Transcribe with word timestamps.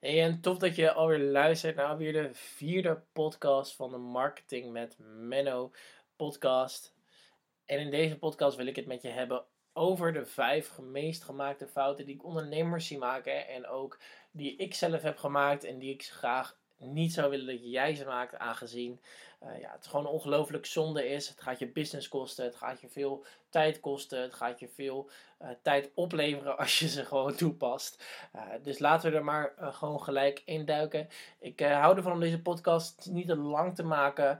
Hey, 0.00 0.22
en 0.22 0.40
tof 0.40 0.58
dat 0.58 0.76
je 0.76 0.92
alweer 0.92 1.18
luistert 1.18 1.76
naar 1.76 1.86
alweer 1.86 2.12
de 2.12 2.28
vierde 2.32 3.02
podcast 3.12 3.76
van 3.76 3.90
de 3.90 3.96
Marketing 3.96 4.72
met 4.72 4.96
Menno 4.98 5.72
podcast. 6.16 6.94
En 7.64 7.78
in 7.78 7.90
deze 7.90 8.18
podcast 8.18 8.56
wil 8.56 8.66
ik 8.66 8.76
het 8.76 8.86
met 8.86 9.02
je 9.02 9.08
hebben 9.08 9.44
over 9.72 10.12
de 10.12 10.26
vijf 10.26 10.78
meest 10.78 11.24
gemaakte 11.24 11.66
fouten 11.66 12.06
die 12.06 12.14
ik 12.14 12.24
ondernemers 12.24 12.86
zie 12.86 12.98
maken. 12.98 13.48
En 13.48 13.66
ook 13.66 14.00
die 14.30 14.56
ik 14.56 14.74
zelf 14.74 15.02
heb 15.02 15.16
gemaakt 15.16 15.64
en 15.64 15.78
die 15.78 15.92
ik 15.92 16.02
graag 16.02 16.59
niet 16.80 17.12
zou 17.12 17.30
willen 17.30 17.46
dat 17.46 17.70
jij 17.70 17.94
ze 17.94 18.04
maakt, 18.04 18.36
aangezien 18.36 19.00
uh, 19.44 19.60
ja, 19.60 19.72
het 19.72 19.86
gewoon 19.86 20.06
ongelooflijk 20.06 20.66
zonde 20.66 21.08
is. 21.08 21.28
Het 21.28 21.40
gaat 21.40 21.58
je 21.58 21.66
business 21.66 22.08
kosten, 22.08 22.44
het 22.44 22.56
gaat 22.56 22.80
je 22.80 22.88
veel 22.88 23.24
tijd 23.48 23.80
kosten, 23.80 24.22
het 24.22 24.34
gaat 24.34 24.60
je 24.60 24.68
veel 24.68 25.10
uh, 25.42 25.48
tijd 25.62 25.90
opleveren 25.94 26.58
als 26.58 26.78
je 26.78 26.88
ze 26.88 27.04
gewoon 27.04 27.34
toepast. 27.34 28.04
Uh, 28.36 28.42
dus 28.62 28.78
laten 28.78 29.10
we 29.10 29.16
er 29.16 29.24
maar 29.24 29.54
gewoon 29.58 30.02
gelijk 30.02 30.42
induiken. 30.44 31.08
Ik 31.38 31.60
hou 31.60 31.96
ervan 31.96 32.12
om 32.12 32.20
deze 32.20 32.42
podcast 32.42 33.08
niet 33.10 33.26
te 33.26 33.36
lang 33.36 33.74
te 33.74 33.84
maken, 33.84 34.38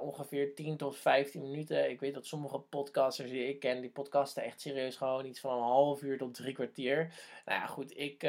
ongeveer 0.00 0.54
10 0.54 0.76
tot 0.76 0.96
15 0.96 1.42
minuten. 1.42 1.90
Ik 1.90 2.00
weet 2.00 2.14
dat 2.14 2.26
sommige 2.26 2.58
podcasters 2.58 3.30
die 3.30 3.48
ik 3.48 3.60
ken, 3.60 3.80
die 3.80 3.90
podcasten 3.90 4.42
echt 4.42 4.60
serieus 4.60 4.96
gewoon 4.96 5.26
iets 5.26 5.40
van 5.40 5.56
een 5.56 5.62
half 5.62 6.02
uur 6.02 6.18
tot 6.18 6.34
drie 6.34 6.54
kwartier. 6.54 7.12
Nou 7.44 7.60
ja, 7.60 7.66
goed, 7.66 7.98
ik 7.98 8.22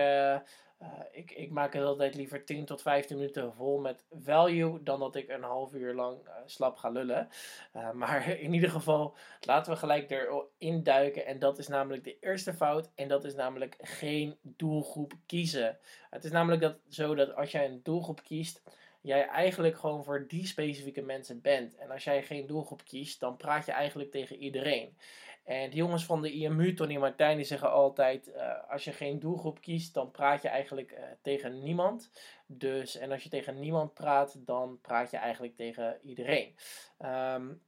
uh, 0.82 0.88
ik, 1.12 1.32
ik 1.32 1.52
maak 1.52 1.74
het 1.74 1.84
altijd 1.84 2.16
liever 2.16 2.46
10 2.46 2.66
tot 2.66 2.82
15 2.82 3.18
minuten 3.18 3.54
vol 3.54 3.80
met 3.80 4.04
value 4.12 4.84
dan 4.84 5.00
dat 5.00 5.16
ik 5.16 5.30
een 5.30 5.44
half 5.44 5.74
uur 5.74 5.94
lang 5.94 6.18
uh, 6.28 6.34
slap 6.46 6.78
ga 6.78 6.90
lullen. 6.90 7.30
Uh, 7.76 7.92
maar 8.02 8.30
in 8.30 8.54
ieder 8.54 8.70
geval, 8.70 9.16
laten 9.42 9.74
we 9.74 9.80
gelijk 9.80 10.12
erin 10.12 10.84
duiken. 10.84 11.26
En 11.26 11.40
dat 11.40 11.58
is 11.58 11.68
namelijk 11.68 12.04
de 12.04 12.20
eerste 12.20 12.54
fout. 12.54 12.90
En 12.96 13.08
dat 13.08 13.26
is 13.26 13.36
namelijk 13.36 13.76
geen 13.82 14.38
doelgroep 14.42 15.14
kiezen. 15.26 15.78
Het 16.10 16.24
is 16.24 16.32
namelijk 16.32 16.62
dat, 16.62 16.78
zo 16.90 17.16
dat 17.16 17.36
als 17.36 17.52
jij 17.52 17.66
een 17.66 17.80
doelgroep 17.84 18.24
kiest, 18.24 18.62
jij 19.02 19.28
eigenlijk 19.28 19.78
gewoon 19.78 20.04
voor 20.04 20.28
die 20.28 20.46
specifieke 20.46 21.02
mensen 21.02 21.42
bent. 21.42 21.76
En 21.76 21.92
als 21.92 22.04
jij 22.04 22.24
geen 22.24 22.48
doelgroep 22.48 22.84
kiest, 22.84 23.20
dan 23.20 23.38
praat 23.38 23.66
je 23.66 23.72
eigenlijk 23.72 24.12
tegen 24.12 24.36
iedereen. 24.38 24.98
En 25.44 25.70
de 25.70 25.76
jongens 25.76 26.06
van 26.06 26.22
de 26.22 26.32
IMU, 26.32 26.74
Tony 26.74 26.94
en 26.94 27.00
Martijn, 27.00 27.38
die 27.38 27.46
zeggen 27.46 27.72
altijd: 27.72 28.28
uh, 28.28 28.70
als 28.70 28.84
je 28.84 28.92
geen 28.92 29.20
doelgroep 29.20 29.62
kiest, 29.62 29.94
dan 29.94 30.12
praat 30.12 30.42
je 30.42 30.48
eigenlijk 30.48 30.92
uh, 30.92 31.04
tegen 31.22 31.64
niemand. 31.64 32.12
Dus, 32.46 32.98
en 32.98 33.12
als 33.12 33.24
je 33.24 33.30
tegen 33.30 33.60
niemand 33.60 33.94
praat, 33.94 34.46
dan 34.46 34.80
praat 34.82 35.12
je 35.12 35.18
eigenlijk 35.18 35.56
tegen 35.56 36.00
iedereen. 36.04 36.56
Um, 37.00 37.62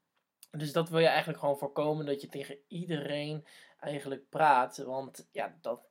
dus 0.51 0.71
dat 0.71 0.89
wil 0.89 0.99
je 0.99 1.07
eigenlijk 1.07 1.39
gewoon 1.39 1.57
voorkomen 1.57 2.05
dat 2.05 2.21
je 2.21 2.27
tegen 2.27 2.57
iedereen 2.67 3.45
eigenlijk 3.79 4.29
praat. 4.29 4.77
Want 4.77 5.29
ja, 5.31 5.57
dat, 5.61 5.90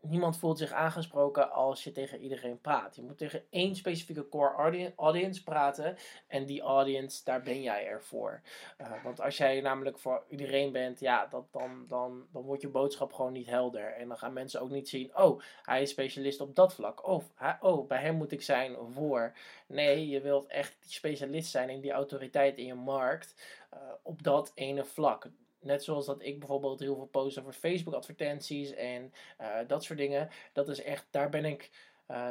niemand 0.00 0.38
voelt 0.38 0.58
zich 0.58 0.72
aangesproken 0.72 1.52
als 1.52 1.84
je 1.84 1.92
tegen 1.92 2.20
iedereen 2.20 2.60
praat. 2.60 2.96
Je 2.96 3.02
moet 3.02 3.18
tegen 3.18 3.42
één 3.50 3.76
specifieke 3.76 4.28
core 4.28 4.92
audience 4.96 5.42
praten. 5.42 5.96
En 6.26 6.46
die 6.46 6.60
audience, 6.60 7.24
daar 7.24 7.42
ben 7.42 7.62
jij 7.62 7.86
er 7.86 8.02
voor. 8.02 8.40
Uh, 8.80 9.04
want 9.04 9.20
als 9.20 9.36
jij 9.36 9.60
namelijk 9.60 9.98
voor 9.98 10.24
iedereen 10.28 10.72
bent, 10.72 11.00
ja, 11.00 11.26
dat, 11.26 11.52
dan, 11.52 11.84
dan, 11.86 12.26
dan 12.32 12.42
wordt 12.42 12.62
je 12.62 12.68
boodschap 12.68 13.12
gewoon 13.12 13.32
niet 13.32 13.46
helder. 13.46 13.92
En 13.92 14.08
dan 14.08 14.18
gaan 14.18 14.32
mensen 14.32 14.60
ook 14.60 14.70
niet 14.70 14.88
zien, 14.88 15.16
oh, 15.16 15.42
hij 15.62 15.82
is 15.82 15.90
specialist 15.90 16.40
op 16.40 16.54
dat 16.54 16.74
vlak. 16.74 17.06
Of, 17.06 17.32
oh, 17.60 17.88
bij 17.88 18.00
hem 18.00 18.14
moet 18.14 18.32
ik 18.32 18.42
zijn 18.42 18.76
voor. 18.90 19.36
Nee, 19.66 20.08
je 20.08 20.20
wilt 20.20 20.46
echt 20.46 20.76
die 20.80 20.92
specialist 20.92 21.50
zijn 21.50 21.68
in 21.68 21.80
die 21.80 21.92
autoriteit 21.92 22.58
in 22.58 22.66
je 22.66 22.74
markt. 22.74 23.34
Uh, 23.74 23.80
op 24.02 24.22
dat 24.22 24.52
ene 24.54 24.84
vlak. 24.84 25.28
Net 25.60 25.84
zoals 25.84 26.06
dat 26.06 26.22
ik 26.22 26.38
bijvoorbeeld 26.38 26.80
heel 26.80 26.94
veel 26.94 27.06
post 27.06 27.38
over 27.38 27.52
Facebook 27.52 27.94
advertenties 27.94 28.74
en 28.74 29.12
uh, 29.40 29.56
dat 29.66 29.84
soort 29.84 29.98
dingen. 29.98 30.28
Dat 30.52 30.68
is 30.68 30.82
echt, 30.82 31.06
daar 31.10 31.28
ben 31.28 31.44
ik 31.44 31.70
uh, 32.10 32.28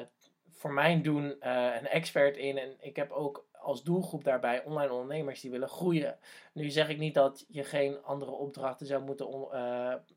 voor 0.49 0.71
mijn 0.73 1.01
doen 1.01 1.23
uh, 1.23 1.75
een 1.79 1.87
expert 1.87 2.37
in. 2.37 2.57
En 2.57 2.75
ik 2.79 2.95
heb 2.95 3.11
ook 3.11 3.45
als 3.51 3.83
doelgroep 3.83 4.23
daarbij 4.23 4.63
online 4.63 4.91
ondernemers 4.91 5.41
die 5.41 5.51
willen 5.51 5.69
groeien. 5.69 6.17
Nu 6.51 6.69
zeg 6.69 6.89
ik 6.89 6.97
niet 6.97 7.13
dat 7.13 7.45
je 7.47 7.63
geen 7.63 8.03
andere 8.03 8.31
opdrachten 8.31 8.87
zou 8.87 9.03
moeten, 9.03 9.27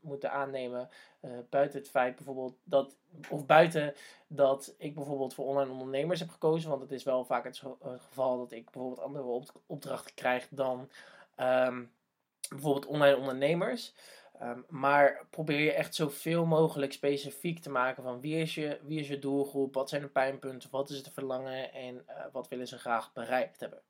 moeten 0.00 0.32
aannemen. 0.32 0.88
buiten 1.50 1.78
het 1.78 1.90
feit 1.90 2.16
bijvoorbeeld 2.16 2.54
dat, 2.64 2.96
of 3.30 3.46
buiten 3.46 3.94
dat 4.26 4.74
ik 4.78 4.94
bijvoorbeeld 4.94 5.34
voor 5.34 5.46
online 5.46 5.72
ondernemers 5.72 6.20
heb 6.20 6.28
gekozen. 6.28 6.70
Want 6.70 6.82
het 6.82 6.92
is 6.92 7.02
wel 7.02 7.24
vaak 7.24 7.44
het 7.44 7.62
geval 7.82 8.38
dat 8.38 8.52
ik 8.52 8.64
bijvoorbeeld 8.64 9.06
andere 9.06 9.42
opdrachten 9.66 10.14
krijg 10.14 10.48
dan. 10.50 10.88
Um, 11.36 11.90
bijvoorbeeld 12.50 12.86
online 12.86 13.16
ondernemers. 13.16 13.94
Um, 14.42 14.64
maar 14.68 15.26
probeer 15.30 15.60
je 15.60 15.72
echt 15.72 15.94
zoveel 15.94 16.46
mogelijk 16.46 16.92
specifiek 16.92 17.58
te 17.58 17.70
maken 17.70 18.02
van 18.02 18.20
wie 18.20 18.36
is, 18.36 18.54
je, 18.54 18.80
wie 18.82 19.00
is 19.00 19.08
je 19.08 19.18
doelgroep, 19.18 19.74
wat 19.74 19.88
zijn 19.88 20.02
de 20.02 20.08
pijnpunten, 20.08 20.70
wat 20.70 20.90
is 20.90 20.96
het 20.96 21.10
verlangen 21.12 21.72
en 21.72 21.94
uh, 21.94 22.24
wat 22.32 22.48
willen 22.48 22.68
ze 22.68 22.78
graag 22.78 23.12
bereikt 23.12 23.60
hebben. 23.60 23.82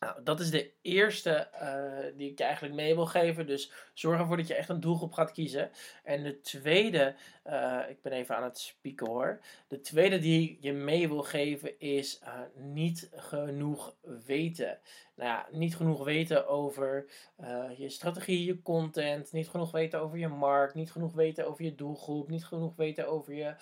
Nou, 0.00 0.22
dat 0.24 0.40
is 0.40 0.50
de 0.50 0.72
eerste 0.82 1.48
uh, 1.62 2.16
die 2.16 2.30
ik 2.30 2.38
je 2.38 2.44
eigenlijk 2.44 2.74
mee 2.74 2.94
wil 2.94 3.06
geven. 3.06 3.46
Dus 3.46 3.72
zorg 3.94 4.20
ervoor 4.20 4.36
dat 4.36 4.46
je 4.46 4.54
echt 4.54 4.68
een 4.68 4.80
doelgroep 4.80 5.12
gaat 5.12 5.32
kiezen. 5.32 5.70
En 6.04 6.22
de 6.22 6.40
tweede, 6.40 7.14
uh, 7.46 7.80
ik 7.88 8.02
ben 8.02 8.12
even 8.12 8.36
aan 8.36 8.42
het 8.42 8.58
spieken 8.58 9.06
hoor. 9.06 9.40
De 9.68 9.80
tweede 9.80 10.18
die 10.18 10.58
je 10.60 10.72
mee 10.72 11.08
wil 11.08 11.22
geven 11.22 11.80
is 11.80 12.20
uh, 12.22 12.40
niet 12.54 13.10
genoeg 13.16 13.96
weten. 14.26 14.78
Nou 15.14 15.28
ja, 15.30 15.46
niet 15.50 15.76
genoeg 15.76 16.04
weten 16.04 16.48
over 16.48 17.06
je 17.76 17.88
strategie, 17.88 18.44
je 18.44 18.62
content. 18.62 19.32
Niet 19.32 19.48
genoeg 19.48 19.70
weten 19.70 20.00
over 20.00 20.18
je 20.18 20.28
markt. 20.28 20.74
Niet 20.74 20.92
genoeg 20.92 21.14
weten 21.14 21.46
over 21.46 21.64
je 21.64 21.74
doelgroep. 21.74 22.28
Niet 22.28 22.44
genoeg 22.44 22.76
weten 22.76 23.08
over 23.08 23.34
je 23.34 23.54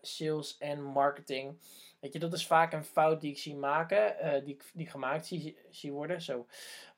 sales 0.00 0.58
en 0.58 0.82
marketing. 0.82 1.58
Weet 2.02 2.12
je, 2.12 2.18
dat 2.18 2.32
is 2.32 2.46
vaak 2.46 2.72
een 2.72 2.84
fout 2.84 3.20
die 3.20 3.30
ik 3.30 3.38
zie 3.38 3.56
maken, 3.56 4.14
uh, 4.22 4.44
die, 4.44 4.56
die 4.72 4.86
gemaakt 4.86 5.26
zie, 5.26 5.56
zie 5.70 5.92
worden. 5.92 6.22
Zo. 6.22 6.46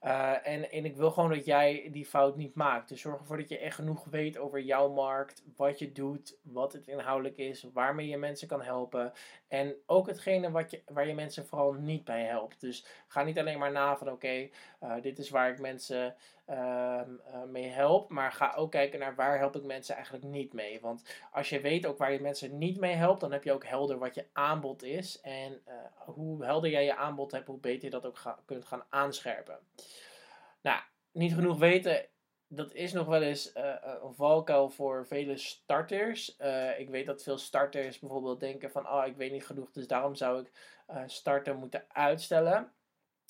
Uh, 0.05 0.47
en, 0.47 0.71
en 0.71 0.85
ik 0.85 0.97
wil 0.97 1.11
gewoon 1.11 1.31
dat 1.31 1.45
jij 1.45 1.89
die 1.93 2.07
fout 2.07 2.37
niet 2.37 2.55
maakt. 2.55 2.89
Dus 2.89 3.01
zorg 3.01 3.19
ervoor 3.19 3.37
dat 3.37 3.49
je 3.49 3.59
echt 3.59 3.75
genoeg 3.75 4.05
weet 4.05 4.39
over 4.39 4.61
jouw 4.61 4.89
markt, 4.89 5.43
wat 5.57 5.79
je 5.79 5.93
doet, 5.93 6.39
wat 6.43 6.73
het 6.73 6.87
inhoudelijk 6.87 7.37
is, 7.37 7.67
waarmee 7.73 8.09
je 8.09 8.17
mensen 8.17 8.49
kan 8.49 8.63
helpen. 8.63 9.13
En 9.49 9.75
ook 9.87 10.07
hetgene 10.07 10.51
wat 10.51 10.71
je, 10.71 10.83
waar 10.87 11.07
je 11.07 11.15
mensen 11.15 11.47
vooral 11.47 11.73
niet 11.73 12.05
bij 12.05 12.25
helpt. 12.25 12.61
Dus 12.61 12.87
ga 13.09 13.23
niet 13.23 13.39
alleen 13.39 13.59
maar 13.59 13.73
na 13.73 13.97
van 13.97 14.11
oké, 14.11 14.49
uh, 14.83 14.95
dit 15.03 15.19
is 15.19 15.31
waar 15.31 15.51
ik 15.51 15.59
mensen 15.59 16.15
uh, 16.51 17.01
mee 17.49 17.69
help. 17.69 18.11
Maar 18.11 18.33
ga 18.33 18.55
ook 18.57 18.71
kijken 18.71 18.99
naar 18.99 19.15
waar 19.15 19.39
help 19.39 19.57
ik 19.57 19.65
mensen 19.65 19.95
eigenlijk 19.95 20.25
niet 20.25 20.53
mee. 20.53 20.81
Want 20.81 21.05
als 21.33 21.49
je 21.49 21.61
weet 21.61 21.87
ook 21.87 21.99
waar 21.99 22.13
je 22.13 22.21
mensen 22.21 22.59
niet 22.59 22.81
mee 22.81 22.95
helpt, 22.95 23.21
dan 23.21 23.33
heb 23.33 23.45
je 23.45 23.53
ook 23.53 23.65
helder 23.65 23.99
wat 23.99 24.15
je 24.15 24.27
aanbod 24.33 24.83
is. 24.83 25.21
En 25.21 25.63
hoe 25.97 26.45
helder 26.45 26.71
jij 26.71 26.85
je 26.85 26.97
aanbod 26.97 27.33
hebt, 27.33 27.47
hoe 27.47 27.59
beter 27.59 27.85
je 27.85 27.91
dat 27.91 28.07
ook 28.07 28.37
kunt 28.45 28.65
gaan 28.65 28.85
aanscherpen. 28.89 29.59
Nou, 30.65 30.81
niet 31.13 31.35
genoeg 31.35 31.59
weten 31.59 32.09
dat 32.55 32.73
is 32.73 32.93
nog 32.93 33.07
wel 33.07 33.23
eens 33.23 33.57
uh, 33.57 33.75
een 34.03 34.15
valkuil 34.15 34.71
voor 34.71 35.07
vele 35.07 35.37
starters. 35.37 36.37
Uh, 36.41 36.79
ik 36.79 36.89
weet 36.89 37.07
dat 37.07 37.23
veel 37.23 37.39
starters 37.39 37.99
bijvoorbeeld 37.99 38.41
denken 38.41 38.71
van, 38.71 38.89
oh, 38.89 39.07
ik 39.07 39.17
weet 39.17 39.33
niet 39.33 39.47
genoeg, 39.47 39.71
dus 39.71 39.87
daarom 39.87 40.15
zou 40.15 40.41
ik 40.41 40.51
uh, 40.91 41.03
starten 41.07 41.57
moeten 41.57 41.85
uitstellen. 41.89 42.73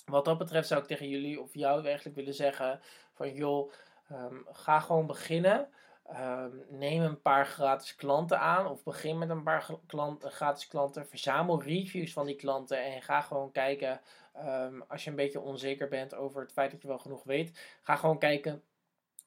Wat 0.05 0.25
dat 0.25 0.39
betreft 0.39 0.69
zou 0.69 0.81
ik 0.81 0.87
tegen 0.87 1.09
jullie 1.09 1.41
of 1.41 1.55
jou 1.55 1.87
eigenlijk 1.87 2.17
willen 2.17 2.35
zeggen 2.35 2.81
van, 3.13 3.35
joh, 3.35 3.73
um, 4.13 4.47
ga 4.51 4.81
gewoon 4.81 5.07
beginnen. 5.07 5.69
Um, 6.11 6.65
neem 6.69 7.03
een 7.03 7.21
paar 7.21 7.47
gratis 7.47 7.95
klanten 7.95 8.41
aan 8.41 8.67
of 8.67 8.83
begin 8.83 9.19
met 9.19 9.31
een 9.31 9.43
paar 9.43 9.71
klant, 9.87 10.25
gratis 10.25 10.69
klanten. 10.69 11.09
Verzamel 11.09 11.63
reviews 11.63 12.13
van 12.13 12.27
die 12.27 12.37
klanten 12.37 12.85
en 12.85 13.03
ga 13.03 13.21
gewoon 13.21 13.53
kijken. 13.53 14.01
Um, 14.37 14.85
als 14.89 15.05
je 15.05 15.11
een 15.11 15.17
beetje 15.17 15.41
onzeker 15.41 15.89
bent 15.89 16.15
over 16.15 16.41
het 16.43 16.53
feit 16.53 16.71
dat 16.71 16.83
je 16.83 16.89
wel 16.89 16.99
genoeg 16.99 17.25
weet, 17.25 17.79
ga 17.83 17.97
gewoon 17.97 18.19
kijken 18.19 18.63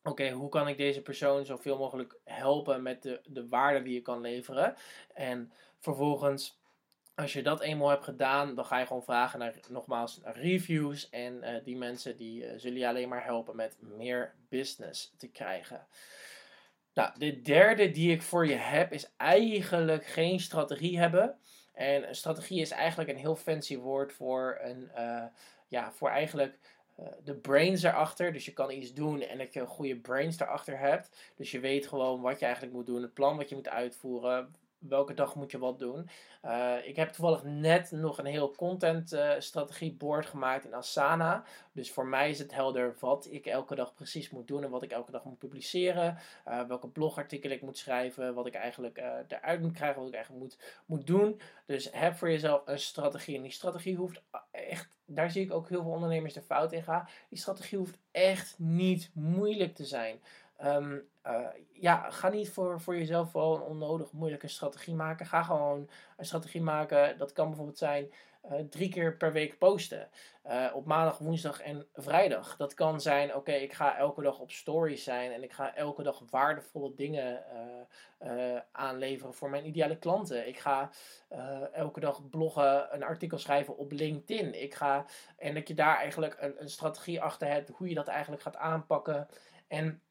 oké, 0.07 0.31
hoe 0.31 0.49
kan 0.49 0.67
ik 0.67 0.77
deze 0.77 1.01
persoon 1.01 1.45
zoveel 1.45 1.77
mogelijk 1.77 2.15
helpen 2.23 2.81
met 2.81 3.01
de, 3.01 3.21
de 3.25 3.47
waarde 3.47 3.83
die 3.83 3.93
je 3.93 4.01
kan 4.01 4.21
leveren. 4.21 4.75
En 5.13 5.51
vervolgens, 5.79 6.59
als 7.15 7.33
je 7.33 7.41
dat 7.41 7.61
eenmaal 7.61 7.89
hebt 7.89 8.03
gedaan, 8.03 8.55
dan 8.55 8.65
ga 8.65 8.79
je 8.79 8.85
gewoon 8.85 9.03
vragen 9.03 9.39
naar, 9.39 9.55
nogmaals, 9.69 10.19
reviews. 10.23 11.09
En 11.09 11.33
uh, 11.43 11.63
die 11.63 11.77
mensen 11.77 12.17
die 12.17 12.43
uh, 12.43 12.51
zullen 12.57 12.79
je 12.79 12.87
alleen 12.87 13.09
maar 13.09 13.23
helpen 13.23 13.55
met 13.55 13.75
meer 13.79 14.33
business 14.49 15.13
te 15.17 15.27
krijgen. 15.27 15.87
Nou, 16.97 17.11
de 17.17 17.41
derde 17.41 17.91
die 17.91 18.11
ik 18.11 18.21
voor 18.21 18.47
je 18.47 18.55
heb, 18.55 18.93
is 18.93 19.11
eigenlijk 19.17 20.05
geen 20.05 20.39
strategie 20.39 20.99
hebben. 20.99 21.35
En 21.73 22.07
een 22.07 22.15
strategie 22.15 22.61
is 22.61 22.71
eigenlijk 22.71 23.09
een 23.09 23.17
heel 23.17 23.35
fancy 23.35 23.77
woord 23.77 24.13
voor 24.13 24.59
een, 24.61 24.91
uh, 24.97 25.23
ja, 25.67 25.91
voor 25.91 26.09
eigenlijk 26.09 26.57
uh, 26.99 27.05
de 27.23 27.35
brains 27.35 27.83
erachter. 27.83 28.33
Dus 28.33 28.45
je 28.45 28.53
kan 28.53 28.71
iets 28.71 28.93
doen 28.93 29.21
en 29.21 29.37
dat 29.37 29.53
je 29.53 29.59
een 29.59 29.67
goede 29.67 29.95
brains 29.95 30.39
erachter 30.39 30.79
hebt. 30.79 31.33
Dus 31.35 31.51
je 31.51 31.59
weet 31.59 31.87
gewoon 31.87 32.21
wat 32.21 32.39
je 32.39 32.45
eigenlijk 32.45 32.75
moet 32.75 32.85
doen, 32.85 33.01
het 33.01 33.13
plan 33.13 33.37
wat 33.37 33.49
je 33.49 33.55
moet 33.55 33.69
uitvoeren, 33.69 34.55
welke 34.79 35.13
dag 35.13 35.35
moet 35.35 35.51
je 35.51 35.57
wat 35.57 35.79
doen. 35.79 36.09
Uh, 36.45 36.75
ik 36.83 36.95
heb 36.95 37.09
toevallig 37.09 37.43
net 37.43 37.91
nog 37.91 38.17
een 38.17 38.25
heel 38.25 38.51
content 38.51 39.13
uh, 39.13 39.31
strategieboard 39.37 40.25
gemaakt 40.25 40.65
in 40.65 40.73
Asana. 40.73 41.43
Dus 41.71 41.91
voor 41.91 42.07
mij 42.07 42.29
is 42.29 42.39
het 42.39 42.53
helder 42.53 42.95
wat 42.99 43.27
ik 43.31 43.45
elke 43.45 43.75
dag 43.75 43.93
precies 43.93 44.29
moet 44.29 44.47
doen 44.47 44.63
en 44.63 44.69
wat 44.69 44.83
ik 44.83 44.91
elke 44.91 45.11
dag 45.11 45.23
moet 45.23 45.37
publiceren. 45.37 46.17
Uh, 46.47 46.61
welke 46.67 46.87
blogartikelen 46.87 47.55
ik 47.55 47.61
moet 47.61 47.77
schrijven, 47.77 48.33
wat 48.33 48.45
ik 48.45 48.53
eigenlijk 48.53 48.97
eruit 49.27 49.61
moet 49.61 49.73
krijgen, 49.73 49.99
wat 49.99 50.07
ik 50.07 50.15
eigenlijk 50.15 50.43
moet, 50.43 50.57
moet 50.85 51.07
doen. 51.07 51.41
Dus 51.65 51.89
heb 51.91 52.15
voor 52.15 52.29
jezelf 52.29 52.61
een 52.65 52.79
strategie. 52.79 53.35
En 53.35 53.41
die 53.41 53.51
strategie 53.51 53.95
hoeft 53.95 54.21
echt, 54.51 54.89
daar 55.05 55.31
zie 55.31 55.43
ik 55.43 55.53
ook 55.53 55.69
heel 55.69 55.81
veel 55.81 55.91
ondernemers 55.91 56.33
de 56.33 56.41
fout 56.41 56.71
in 56.71 56.83
gaan. 56.83 57.07
Die 57.29 57.39
strategie 57.39 57.77
hoeft 57.77 57.97
echt 58.11 58.55
niet 58.59 59.11
moeilijk 59.13 59.75
te 59.75 59.85
zijn. 59.85 60.19
Um, 60.65 61.09
uh, 61.27 61.47
ja, 61.71 62.09
ga 62.09 62.29
niet 62.29 62.49
voor, 62.49 62.81
voor 62.81 62.97
jezelf 62.97 63.31
wel 63.31 63.55
een 63.55 63.61
onnodig 63.61 64.11
moeilijke 64.11 64.47
strategie 64.47 64.95
maken. 64.95 65.25
Ga 65.25 65.43
gewoon 65.43 65.89
een 66.17 66.25
strategie 66.25 66.61
maken. 66.61 67.17
Dat 67.17 67.33
kan 67.33 67.47
bijvoorbeeld 67.47 67.77
zijn 67.77 68.13
uh, 68.51 68.59
drie 68.59 68.89
keer 68.89 69.17
per 69.17 69.31
week 69.31 69.57
posten. 69.57 70.09
Uh, 70.45 70.65
op 70.73 70.85
maandag, 70.85 71.17
woensdag 71.17 71.61
en 71.61 71.87
vrijdag. 71.93 72.55
Dat 72.55 72.73
kan 72.73 73.01
zijn, 73.01 73.35
oké, 73.35 73.51
ik 73.51 73.73
ga 73.73 73.97
elke 73.97 74.21
dag 74.21 74.39
op 74.39 74.51
stories 74.51 75.03
zijn. 75.03 75.31
En 75.31 75.43
ik 75.43 75.53
ga 75.53 75.75
elke 75.75 76.03
dag 76.03 76.23
waardevolle 76.29 76.93
dingen 76.95 77.43
aanleveren 78.71 79.33
voor 79.33 79.49
mijn 79.49 79.67
ideale 79.67 79.97
klanten. 79.97 80.47
Ik 80.47 80.59
ga 80.59 80.89
elke 81.71 81.99
dag 81.99 82.29
bloggen, 82.29 82.95
een 82.95 83.03
artikel 83.03 83.37
schrijven 83.37 83.77
op 83.77 83.91
LinkedIn. 83.91 84.61
Ik 84.61 84.75
ga, 84.75 85.05
en 85.37 85.53
dat 85.53 85.67
je 85.67 85.73
daar 85.73 85.97
eigenlijk 85.97 86.37
een, 86.39 86.61
een 86.61 86.69
strategie 86.69 87.21
achter 87.21 87.47
hebt. 87.47 87.69
Hoe 87.69 87.89
je 87.89 87.95
dat 87.95 88.07
eigenlijk 88.07 88.41
gaat 88.41 88.55
aanpakken. 88.55 89.27
En 89.67 90.01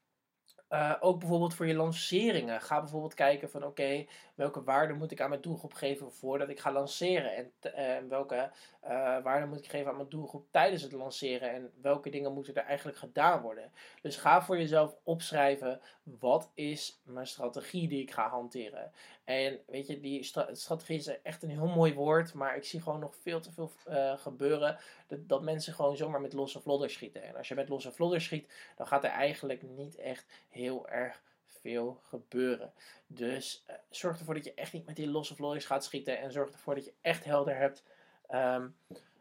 uh, 0.71 0.95
ook 1.01 1.19
bijvoorbeeld 1.19 1.55
voor 1.55 1.67
je 1.67 1.75
lanceringen. 1.75 2.61
Ga 2.61 2.81
bijvoorbeeld 2.81 3.15
kijken 3.15 3.51
van 3.51 3.65
oké, 3.65 4.07
welke 4.35 4.63
waarde 4.63 4.93
moet 4.93 5.11
ik 5.11 5.21
aan 5.21 5.29
mijn 5.29 5.41
doelgroep 5.41 5.73
geven 5.73 6.13
voordat 6.13 6.49
ik 6.49 6.61
ga 6.61 6.73
lanceren? 6.73 7.35
En 7.35 7.53
uh, 7.63 8.09
welke 8.09 8.51
uh, 8.85 8.91
waarde 9.23 9.47
moet 9.47 9.59
ik 9.59 9.71
geven 9.71 9.91
aan 9.91 9.97
mijn 9.97 10.09
doelgroep 10.09 10.47
tijdens 10.51 10.83
het 10.83 10.93
lanceren? 10.93 11.53
En 11.53 11.73
welke 11.83 12.11
dingen 12.11 12.33
moeten 12.33 12.55
er 12.55 12.65
eigenlijk 12.65 12.99
gedaan 12.99 13.43
worden? 13.43 13.73
Dus 14.03 14.17
ga 14.17 14.43
voor 14.43 14.59
jezelf 14.59 14.97
opschrijven, 15.03 15.81
wat 16.03 16.51
is 16.55 17.01
mijn 17.05 17.27
strategie 17.27 17.89
die 17.89 18.03
ik 18.03 18.11
ga 18.11 18.29
hanteren? 18.29 18.93
En 19.25 19.59
weet 19.67 19.87
je, 19.87 20.01
die 20.01 20.23
strategie 20.53 20.97
is 20.97 21.21
echt 21.23 21.43
een 21.43 21.51
heel 21.51 21.67
mooi 21.67 21.95
woord, 21.95 22.35
maar 22.35 22.57
ik 22.57 22.65
zie 22.65 22.83
gewoon 22.83 23.01
nog 23.01 23.17
veel 23.17 23.41
te 23.41 23.53
veel 23.53 23.73
gebeuren 24.17 24.79
dat, 25.07 25.29
dat 25.29 25.43
mensen 25.43 25.75
gewoon 25.75 25.97
zomaar 25.97 26.21
met 26.21 26.33
losse 26.33 26.61
vlodders 26.61 26.93
schieten. 26.93 27.23
En 27.23 27.37
als 27.37 27.49
je 27.49 27.55
met 27.55 27.69
losse 27.69 27.93
vlodders 27.93 28.25
schiet, 28.25 28.53
dan 28.77 28.87
gaat 28.87 29.05
er 29.05 29.11
eigenlijk 29.11 29.63
niet 29.63 29.97
echt 29.97 30.27
heel 30.57 30.89
erg 30.89 31.23
veel 31.47 32.01
gebeuren. 32.03 32.73
Dus 33.07 33.65
uh, 33.71 33.77
zorg 33.91 34.19
ervoor 34.19 34.35
dat 34.35 34.45
je 34.45 34.55
echt 34.55 34.73
niet 34.73 34.87
met 34.87 34.97
die 34.97 35.09
losse 35.09 35.35
vlodders 35.35 35.65
gaat 35.65 35.85
schieten. 35.85 36.19
En 36.19 36.33
zorg 36.33 36.51
ervoor 36.51 36.75
dat 36.75 36.85
je 36.85 36.95
echt 37.01 37.25
helder 37.25 37.57
hebt 37.57 37.85
um, 38.31 38.77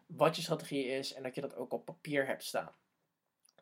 wat 0.06 0.36
je 0.36 0.42
strategie 0.42 0.86
is. 0.86 1.14
En 1.14 1.24
dat 1.24 1.36
je 1.36 1.42
dat 1.42 1.56
ook 1.56 1.74
op 1.74 1.86
papier 1.86 2.26
hebt 2.26 2.44
staan. 2.44 2.72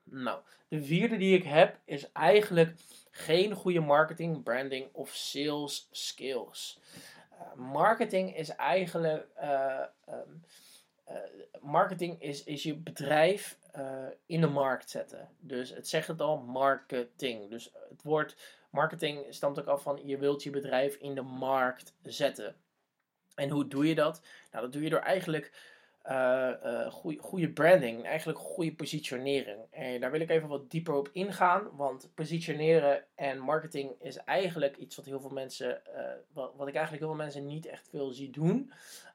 Nou, 0.04 0.42
de 0.68 0.84
vierde 0.84 1.18
die 1.18 1.38
ik 1.38 1.44
heb 1.44 1.80
is 1.86 2.12
eigenlijk 2.12 2.76
geen 3.12 3.54
goede 3.54 3.80
marketing, 3.80 4.44
branding 4.44 4.90
of 4.92 5.10
sales 5.10 5.88
skills. 5.92 6.80
Uh, 7.34 7.54
marketing 7.54 8.36
is 8.36 8.50
eigenlijk. 8.50 9.28
Um, 9.42 9.50
uh, 10.10 10.16
marketing 11.62 12.22
is, 12.22 12.44
is 12.44 12.64
je 12.64 12.76
bedrijf 12.76 13.58
uh, 13.78 14.06
in 14.26 14.42
de 14.42 14.48
markt 14.48 14.90
zetten. 14.90 15.30
Dus 15.40 15.70
het 15.70 15.88
zegt 15.88 16.08
het 16.08 16.22
al, 16.22 16.38
marketing. 16.38 17.50
Dus 17.50 17.72
het 17.90 18.04
woord 18.04 18.36
marketing 18.70 19.26
stamt 19.30 19.60
ook 19.60 19.68
af 19.68 19.82
van 19.82 20.00
je 20.04 20.18
wilt 20.18 20.44
je 20.44 20.50
bedrijf 20.50 20.96
in 20.96 21.16
de 21.16 21.22
markt 21.22 21.94
zetten. 22.04 22.56
En 23.36 23.50
hoe 23.50 23.68
doe 23.68 23.88
je 23.88 23.96
dat? 23.96 24.22
Nou, 24.52 24.64
dat 24.64 24.74
doe 24.74 24.84
je 24.84 24.90
door 24.90 25.00
eigenlijk 25.00 25.72
uh, 26.10 26.92
goede 27.20 27.50
branding, 27.50 28.06
eigenlijk 28.06 28.40
goede 28.40 28.74
positionering. 28.74 29.60
En 29.72 30.00
daar 30.00 30.12
wil 30.12 30.20
ik 30.20 30.30
even 30.30 30.48
wat 30.48 30.72
dieper 30.72 30.94
op 30.94 31.10
ingaan, 31.12 31.76
want 31.76 32.12
positioneren 32.14 33.06
en 33.16 33.40
marketing 33.40 33.92
is 34.02 34.18
eigenlijk 34.18 34.78
iets 34.78 34.96
wat 34.96 35.06
heel 35.06 35.20
veel 35.20 35.30
mensen, 35.30 35.82
wat, 36.34 36.54
wat, 36.56 36.68
ik 36.68 36.76
eigenlijk 36.76 37.06
heel 37.06 37.14
veel 37.14 37.24
mensen 37.24 37.46
niet 37.46 37.66
echt 37.66 37.90
veel 37.90 38.12
zie 38.12 38.30
doen. 38.30 38.72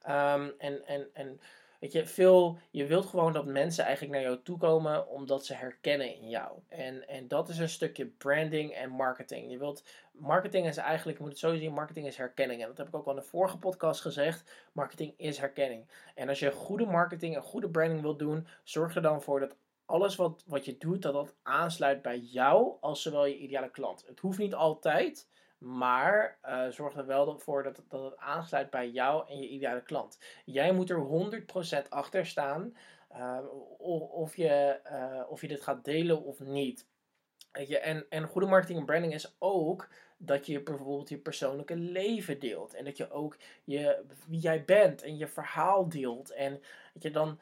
Um, 0.08 0.54
en, 0.58 0.86
en, 0.86 1.08
en 1.12 1.40
Weet 1.78 1.92
je, 1.92 2.06
veel, 2.06 2.58
je 2.70 2.86
wilt 2.86 3.06
gewoon 3.06 3.32
dat 3.32 3.46
mensen 3.46 3.84
eigenlijk 3.84 4.14
naar 4.14 4.22
jou 4.22 4.42
toe 4.42 4.58
komen 4.58 5.08
omdat 5.08 5.46
ze 5.46 5.54
herkennen 5.54 6.14
in 6.14 6.28
jou. 6.28 6.58
En, 6.68 7.08
en 7.08 7.28
dat 7.28 7.48
is 7.48 7.58
een 7.58 7.68
stukje 7.68 8.06
branding 8.06 8.72
en 8.72 8.90
marketing. 8.90 9.50
Je 9.50 9.58
wilt, 9.58 9.84
marketing 10.12 10.66
is 10.66 10.76
eigenlijk, 10.76 11.18
je 11.18 11.24
moet 11.24 11.32
het 11.32 11.42
zo 11.42 11.56
zien, 11.56 11.72
marketing 11.72 12.06
is 12.06 12.16
herkenning. 12.16 12.62
En 12.62 12.68
dat 12.68 12.76
heb 12.76 12.88
ik 12.88 12.94
ook 12.94 13.06
al 13.06 13.12
in 13.12 13.18
de 13.18 13.24
vorige 13.24 13.58
podcast 13.58 14.00
gezegd. 14.00 14.50
Marketing 14.72 15.14
is 15.16 15.38
herkenning. 15.38 15.86
En 16.14 16.28
als 16.28 16.38
je 16.38 16.52
goede 16.52 16.86
marketing 16.86 17.36
en 17.36 17.42
goede 17.42 17.70
branding 17.70 18.00
wilt 18.00 18.18
doen, 18.18 18.46
zorg 18.64 18.94
er 18.94 19.02
dan 19.02 19.22
voor 19.22 19.40
dat 19.40 19.56
alles 19.84 20.16
wat, 20.16 20.44
wat 20.46 20.64
je 20.64 20.78
doet, 20.78 21.02
dat 21.02 21.12
dat 21.12 21.34
aansluit 21.42 22.02
bij 22.02 22.18
jou 22.18 22.76
als 22.80 23.02
zowel 23.02 23.26
je 23.26 23.38
ideale 23.38 23.70
klant. 23.70 24.04
Het 24.06 24.20
hoeft 24.20 24.38
niet 24.38 24.54
altijd. 24.54 25.28
Maar 25.58 26.38
uh, 26.44 26.68
zorg 26.68 26.96
er 26.96 27.06
wel 27.06 27.38
voor 27.38 27.62
dat, 27.62 27.82
dat 27.88 28.04
het 28.04 28.16
aansluit 28.16 28.70
bij 28.70 28.88
jou 28.90 29.28
en 29.28 29.38
je 29.38 29.48
ideale 29.48 29.82
klant. 29.82 30.18
Jij 30.44 30.72
moet 30.72 30.90
er 30.90 31.40
100% 31.84 31.88
achter 31.88 32.26
staan 32.26 32.76
uh, 33.12 33.38
of, 34.12 34.36
je, 34.36 34.80
uh, 34.92 35.30
of 35.30 35.40
je 35.40 35.48
dit 35.48 35.62
gaat 35.62 35.84
delen 35.84 36.22
of 36.22 36.40
niet. 36.40 36.86
Je, 37.66 37.78
en, 37.78 38.06
en 38.08 38.26
goede 38.26 38.46
marketing 38.46 38.78
en 38.78 38.84
branding 38.84 39.14
is 39.14 39.36
ook 39.38 39.88
dat 40.16 40.46
je 40.46 40.62
bijvoorbeeld 40.62 41.08
je 41.08 41.18
persoonlijke 41.18 41.76
leven 41.76 42.40
deelt. 42.40 42.74
En 42.74 42.84
dat 42.84 42.96
je 42.96 43.10
ook 43.10 43.36
je, 43.64 44.04
wie 44.26 44.40
jij 44.40 44.64
bent 44.64 45.02
en 45.02 45.16
je 45.16 45.28
verhaal 45.28 45.88
deelt. 45.88 46.30
En 46.30 46.60
dat 46.92 47.02
je 47.02 47.10
dan, 47.10 47.40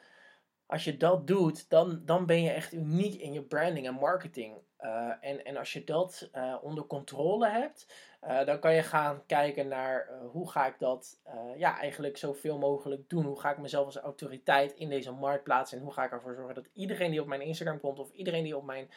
als 0.65 0.83
je 0.83 0.97
dat 0.97 1.27
doet, 1.27 1.69
dan, 1.69 2.01
dan 2.05 2.25
ben 2.25 2.41
je 2.41 2.49
echt 2.49 2.73
uniek 2.73 3.21
in 3.21 3.33
je 3.33 3.41
branding 3.41 3.87
en 3.87 3.93
marketing. 3.93 4.57
Uh, 4.81 5.11
en, 5.21 5.45
en 5.45 5.57
als 5.57 5.73
je 5.73 5.83
dat 5.83 6.29
uh, 6.35 6.55
onder 6.61 6.85
controle 6.85 7.49
hebt, 7.49 7.87
uh, 8.23 8.45
dan 8.45 8.59
kan 8.59 8.73
je 8.73 8.83
gaan 8.83 9.25
kijken 9.25 9.67
naar 9.67 10.09
hoe 10.31 10.49
ga 10.49 10.67
ik 10.67 10.79
dat 10.79 11.19
ja, 11.55 11.79
eigenlijk 11.79 12.17
zoveel 12.17 12.57
mogelijk 12.57 13.09
doen. 13.09 13.25
Hoe 13.25 13.39
ga 13.39 13.51
ik 13.51 13.57
mezelf 13.57 13.85
als 13.85 13.97
autoriteit 13.97 14.73
in 14.73 14.89
deze 14.89 15.11
markt 15.11 15.43
plaatsen 15.43 15.77
en 15.77 15.83
hoe 15.83 15.93
ga 15.93 16.03
ik 16.03 16.11
ervoor 16.11 16.35
zorgen 16.35 16.55
dat 16.55 16.69
iedereen 16.73 17.11
die 17.11 17.21
op 17.21 17.27
mijn 17.27 17.41
Instagram 17.41 17.79
komt 17.79 17.99
of 17.99 18.11
iedereen 18.11 18.43
die 18.43 18.57
op 18.57 18.63
mijn 18.63 18.89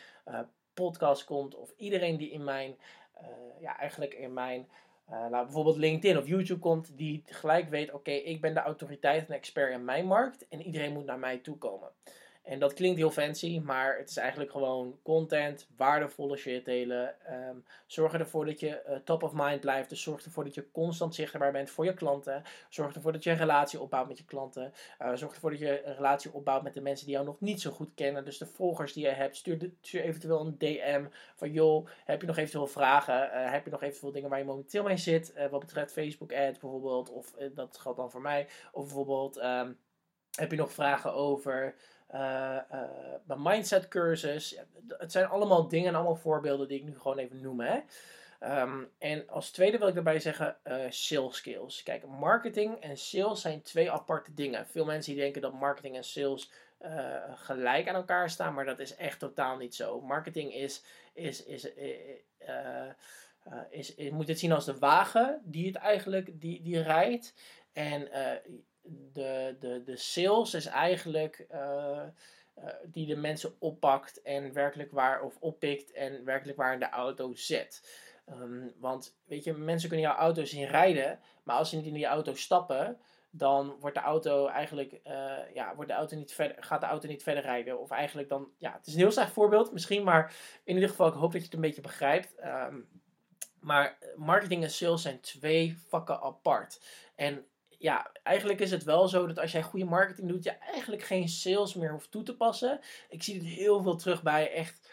podcast 0.75 1.25
komt 1.25 1.55
of 1.55 1.73
iedereen 1.77 2.17
die 2.17 2.31
in 2.31 2.45
mijn, 2.45 2.77
ja, 3.61 3.79
eigenlijk 3.79 4.15
in 4.15 4.33
mijn 4.33 4.69
nou, 5.07 5.45
bijvoorbeeld 5.45 5.77
LinkedIn 5.77 6.19
of 6.19 6.27
YouTube 6.27 6.61
komt, 6.61 6.97
die 6.97 7.23
gelijk 7.27 7.69
weet, 7.69 7.93
oké, 7.93 8.11
ik 8.11 8.41
ben 8.41 8.55
de 8.55 8.61
autoriteit 8.61 9.29
en 9.29 9.35
expert 9.35 9.73
in 9.73 9.85
mijn 9.85 10.07
markt 10.07 10.49
en 10.49 10.63
iedereen 10.63 10.93
moet 10.93 11.07
naar 11.07 11.19
mij 11.19 11.39
toe 11.39 11.59
komen. 11.59 11.91
En 12.51 12.59
dat 12.59 12.75
klinkt 12.75 12.99
heel 12.99 13.11
fancy, 13.11 13.61
maar 13.65 13.99
het 13.99 14.11
is 14.11 14.17
eigenlijk 14.17 14.51
gewoon 14.51 14.99
content, 15.03 15.69
waardevolle 15.77 16.37
shit 16.37 16.65
delen. 16.65 17.15
Um, 17.33 17.65
zorg 17.87 18.13
ervoor 18.13 18.47
dat 18.47 18.61
je 18.61 18.83
uh, 18.89 18.97
top 19.05 19.23
of 19.23 19.33
mind 19.35 19.61
blijft. 19.61 19.89
Dus 19.89 20.03
zorg 20.03 20.25
ervoor 20.25 20.45
dat 20.45 20.55
je 20.55 20.71
constant 20.73 21.15
zichtbaar 21.15 21.53
bent 21.53 21.71
voor 21.71 21.85
je 21.85 21.95
klanten. 21.95 22.43
Zorg 22.69 22.95
ervoor 22.95 23.13
dat 23.13 23.25
je 23.25 23.31
een 23.31 23.37
relatie 23.37 23.81
opbouwt 23.81 24.09
met 24.09 24.19
je 24.19 24.25
klanten. 24.25 24.73
Uh, 25.03 25.15
zorg 25.15 25.35
ervoor 25.35 25.51
dat 25.51 25.59
je 25.59 25.87
een 25.87 25.95
relatie 25.95 26.33
opbouwt 26.33 26.63
met 26.63 26.75
de 26.75 26.81
mensen 26.81 27.07
die 27.07 27.15
jou 27.15 27.27
nog 27.27 27.41
niet 27.41 27.61
zo 27.61 27.71
goed 27.71 27.91
kennen. 27.95 28.25
Dus 28.25 28.39
de 28.39 28.47
volgers 28.47 28.93
die 28.93 29.05
je 29.05 29.11
hebt. 29.11 29.37
Stuur, 29.37 29.73
eventueel 29.83 30.41
een 30.41 30.59
DM 30.59 31.05
van 31.37 31.53
joh, 31.53 31.87
heb 32.05 32.21
je 32.21 32.27
nog 32.27 32.37
eventueel 32.37 32.67
vragen? 32.67 33.31
Uh, 33.35 33.51
heb 33.51 33.65
je 33.65 33.71
nog 33.71 33.83
eventueel 33.83 34.13
dingen 34.13 34.31
waar 34.31 34.39
je 34.39 34.45
momenteel 34.45 34.83
mee 34.83 34.97
zit? 34.97 35.49
wat 35.51 35.61
betreft 35.61 35.93
Facebook 35.93 36.33
ads 36.33 36.59
bijvoorbeeld. 36.59 37.11
Of 37.11 37.35
dat 37.55 37.79
geldt 37.79 37.99
dan 37.99 38.11
voor 38.11 38.21
mij. 38.21 38.49
Of 38.73 38.85
bijvoorbeeld 38.85 39.37
um, 39.37 39.79
heb 40.39 40.51
je 40.51 40.57
nog 40.57 40.73
vragen 40.73 41.15
over 41.15 41.75
mijn 43.25 43.43
mindset 43.43 43.89
cursus. 43.89 44.57
het 44.89 45.13
zijn 45.13 45.27
allemaal 45.27 45.69
dingen 45.69 45.89
en 45.89 45.95
allemaal 45.95 46.17
voorbeelden 46.17 46.69
die 46.69 46.79
ik 46.79 46.85
nu 46.85 46.99
gewoon 46.99 47.19
even 47.19 47.41
noem. 47.41 47.61
Hè. 47.61 47.81
Um, 48.63 48.91
en 48.99 49.29
als 49.29 49.51
tweede 49.51 49.79
wil 49.79 49.89
ik 49.89 49.95
daarbij 49.95 50.21
zeggen 50.21 50.57
uh, 50.65 50.85
sales 50.89 51.37
skills. 51.37 51.83
Kijk, 51.83 52.07
marketing 52.07 52.81
en 52.81 52.97
sales 52.97 53.41
zijn 53.41 53.63
twee 53.63 53.91
aparte 53.91 54.35
dingen. 54.35 54.67
Veel 54.67 54.85
mensen 54.85 55.13
die 55.13 55.23
denken 55.23 55.43
dat 55.43 55.53
marketing 55.53 55.97
en 55.97 56.05
sales 56.05 56.51
gelijk 57.35 57.89
aan 57.89 57.95
elkaar 57.95 58.31
staan, 58.31 58.55
maar 58.55 58.65
dat 58.65 58.79
is 58.79 58.97
echt 58.97 59.19
totaal 59.19 59.57
niet 59.57 59.75
zo. 59.75 60.01
Marketing 60.01 60.55
is, 60.55 60.85
is, 61.13 61.45
is, 61.45 61.73
is, 63.71 63.95
is, 63.95 64.11
moet 64.11 64.29
het 64.29 64.39
zien 64.39 64.53
als 64.53 64.65
de 64.65 64.79
wagen 64.79 65.41
die 65.45 65.67
het 65.67 65.77
eigenlijk 65.77 66.41
die, 66.41 66.63
die 66.63 66.83
rijdt. 66.83 67.35
En 67.73 68.09
de, 69.13 69.57
de, 69.61 69.83
de 69.85 69.97
sales 69.97 70.55
is 70.55 70.67
eigenlijk 70.67 71.47
uh, 71.53 72.03
uh, 72.59 72.65
die 72.85 73.07
de 73.07 73.17
mensen 73.17 73.55
oppakt 73.59 74.23
en 74.23 74.53
werkelijk 74.53 74.93
waar, 74.93 75.23
of 75.23 75.37
oppikt 75.41 75.93
en 75.93 76.25
werkelijk 76.25 76.59
waar 76.59 76.73
in 76.73 76.79
de 76.79 76.89
auto 76.89 77.35
zet. 77.35 77.99
Um, 78.31 78.73
want 78.79 79.17
weet 79.25 79.45
je, 79.45 79.53
mensen 79.53 79.89
kunnen 79.89 80.07
jouw 80.07 80.17
auto 80.17 80.45
zien 80.45 80.67
rijden, 80.67 81.21
maar 81.43 81.57
als 81.57 81.69
ze 81.71 81.77
niet 81.77 81.87
in 81.87 81.95
die 81.95 82.07
auto 82.07 82.35
stappen, 82.35 82.99
dan 83.31 83.77
wordt 83.81 83.97
de 83.97 84.03
auto 84.03 84.47
eigenlijk, 84.47 84.93
uh, 84.93 85.55
ja, 85.55 85.75
wordt 85.75 85.91
de 85.91 85.97
auto 85.97 86.17
niet 86.17 86.33
verder, 86.33 86.63
gaat 86.63 86.81
de 86.81 86.87
auto 86.87 87.09
niet 87.09 87.23
verder 87.23 87.43
rijden. 87.43 87.81
Of 87.81 87.91
eigenlijk 87.91 88.29
dan, 88.29 88.49
ja, 88.59 88.73
het 88.73 88.87
is 88.87 88.93
een 88.93 88.99
heel 88.99 89.11
slecht 89.11 89.33
voorbeeld 89.33 89.73
misschien, 89.73 90.05
maar 90.05 90.35
in 90.65 90.75
ieder 90.75 90.89
geval, 90.89 91.09
ik 91.09 91.15
hoop 91.15 91.33
dat 91.33 91.41
je 91.41 91.47
het 91.47 91.55
een 91.55 91.61
beetje 91.61 91.81
begrijpt. 91.81 92.35
Um, 92.45 92.89
Maar 93.61 93.99
marketing 94.17 94.63
en 94.63 94.71
sales 94.71 95.03
zijn 95.03 95.21
twee 95.21 95.79
vakken 95.89 96.21
apart. 96.21 96.81
En 97.15 97.47
ja, 97.81 98.11
eigenlijk 98.23 98.61
is 98.61 98.71
het 98.71 98.85
wel 98.85 99.09
zo 99.09 99.27
dat 99.27 99.39
als 99.39 99.53
jij 99.53 99.63
goede 99.63 99.85
marketing 99.85 100.29
doet, 100.29 100.45
je 100.45 100.51
eigenlijk 100.51 101.03
geen 101.03 101.29
sales 101.29 101.75
meer 101.75 101.91
hoeft 101.91 102.11
toe 102.11 102.23
te 102.23 102.37
passen. 102.37 102.81
Ik 103.09 103.23
zie 103.23 103.35
het 103.35 103.45
heel 103.45 103.83
veel 103.83 103.97
terug 103.97 104.23
bij 104.23 104.53
echt 104.53 104.91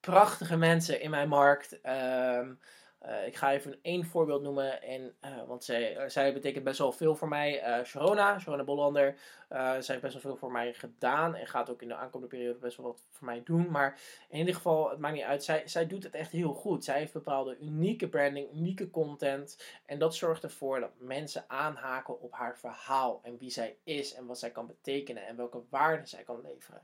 prachtige 0.00 0.56
mensen 0.56 1.00
in 1.00 1.10
mijn 1.10 1.28
markt. 1.28 1.72
Um, 1.72 2.60
uh, 3.06 3.26
ik 3.26 3.36
ga 3.36 3.52
even 3.52 3.78
één 3.82 4.04
voorbeeld 4.04 4.42
noemen, 4.42 4.82
en, 4.82 5.14
uh, 5.24 5.44
want 5.46 5.64
zij, 5.64 5.96
uh, 5.96 6.08
zij 6.08 6.32
betekent 6.32 6.64
best 6.64 6.78
wel 6.78 6.92
veel 6.92 7.14
voor 7.14 7.28
mij. 7.28 7.82
Sharona, 7.84 8.38
Sharona 8.38 8.64
Bollander, 8.64 9.16
zij 9.48 9.84
heeft 9.86 10.00
best 10.00 10.12
wel 10.12 10.22
veel 10.22 10.36
voor 10.36 10.52
mij 10.52 10.72
gedaan 10.72 11.34
en 11.34 11.46
gaat 11.46 11.70
ook 11.70 11.82
in 11.82 11.88
de 11.88 11.94
aankomende 11.94 12.36
periode 12.36 12.58
best 12.58 12.76
wel 12.76 12.86
wat 12.86 13.02
voor 13.10 13.26
mij 13.26 13.42
doen. 13.44 13.70
Maar 13.70 14.00
in 14.28 14.38
ieder 14.38 14.54
geval, 14.54 14.90
het 14.90 14.98
maakt 14.98 15.14
niet 15.14 15.24
uit, 15.24 15.44
zij, 15.44 15.62
zij 15.68 15.86
doet 15.86 16.02
het 16.02 16.14
echt 16.14 16.30
heel 16.30 16.54
goed. 16.54 16.84
Zij 16.84 16.98
heeft 16.98 17.12
bepaalde 17.12 17.58
unieke 17.60 18.08
branding, 18.08 18.52
unieke 18.54 18.90
content 18.90 19.62
en 19.86 19.98
dat 19.98 20.14
zorgt 20.14 20.42
ervoor 20.42 20.80
dat 20.80 20.92
mensen 20.98 21.44
aanhaken 21.46 22.20
op 22.20 22.32
haar 22.32 22.58
verhaal 22.58 23.20
en 23.22 23.38
wie 23.38 23.50
zij 23.50 23.76
is 23.84 24.14
en 24.14 24.26
wat 24.26 24.38
zij 24.38 24.50
kan 24.50 24.66
betekenen 24.66 25.26
en 25.26 25.36
welke 25.36 25.62
waarde 25.70 26.06
zij 26.06 26.22
kan 26.22 26.40
leveren. 26.42 26.82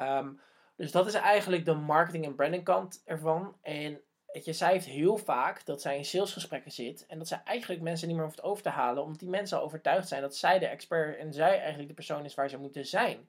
Um, 0.00 0.40
dus 0.76 0.92
dat 0.92 1.06
is 1.06 1.14
eigenlijk 1.14 1.64
de 1.64 1.74
marketing 1.74 2.24
en 2.24 2.34
branding 2.34 2.64
kant 2.64 3.02
ervan. 3.04 3.56
En 3.62 4.00
Weet 4.32 4.44
je, 4.44 4.52
zij 4.52 4.78
heel 4.78 5.16
vaak 5.16 5.64
dat 5.64 5.82
zij 5.82 5.96
in 5.96 6.04
salesgesprekken 6.04 6.72
zit 6.72 7.06
en 7.06 7.18
dat 7.18 7.28
zij 7.28 7.40
eigenlijk 7.44 7.82
mensen 7.82 8.08
niet 8.08 8.16
meer 8.16 8.24
hoeft 8.24 8.42
over 8.42 8.62
te 8.62 8.68
halen, 8.68 9.02
omdat 9.02 9.20
die 9.20 9.28
mensen 9.28 9.58
al 9.58 9.64
overtuigd 9.64 10.08
zijn 10.08 10.22
dat 10.22 10.36
zij 10.36 10.58
de 10.58 10.66
expert 10.66 11.18
en 11.18 11.32
zij 11.32 11.58
eigenlijk 11.58 11.88
de 11.88 11.94
persoon 11.94 12.24
is 12.24 12.34
waar 12.34 12.48
ze 12.48 12.58
moeten 12.58 12.86
zijn. 12.86 13.28